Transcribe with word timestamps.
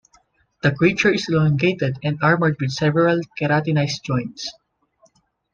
The 0.63 0.71
creature 0.71 1.13
is 1.13 1.29
elongated 1.29 1.99
and 2.01 2.17
armored 2.23 2.55
with 2.59 2.71
several 2.71 3.21
keratinized 3.39 4.01
joints. 4.01 4.51